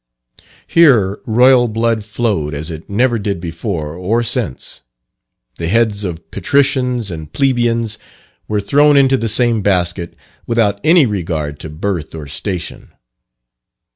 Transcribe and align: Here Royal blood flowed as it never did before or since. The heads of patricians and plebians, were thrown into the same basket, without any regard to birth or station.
Here 0.65 1.19
Royal 1.27 1.67
blood 1.67 2.03
flowed 2.03 2.55
as 2.55 2.71
it 2.71 2.89
never 2.89 3.19
did 3.19 3.39
before 3.39 3.93
or 3.95 4.23
since. 4.23 4.81
The 5.57 5.67
heads 5.67 6.03
of 6.03 6.31
patricians 6.31 7.11
and 7.11 7.31
plebians, 7.31 7.99
were 8.47 8.59
thrown 8.61 8.97
into 8.97 9.15
the 9.15 9.29
same 9.29 9.61
basket, 9.61 10.15
without 10.47 10.79
any 10.83 11.05
regard 11.05 11.59
to 11.59 11.69
birth 11.69 12.15
or 12.15 12.25
station. 12.25 12.93